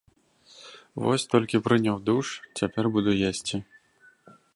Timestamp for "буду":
2.95-3.11